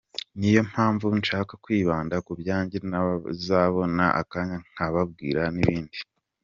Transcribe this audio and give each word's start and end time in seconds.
niyo 0.37 0.61
mpamvu 0.71 1.05
nshaka 1.21 1.53
kwibanda 1.63 2.15
kubyanjye 2.27 2.77
nazabona 2.89 4.05
akanya 4.21 4.57
nkababwira 4.71 5.43
n’ibindi. 5.55 5.99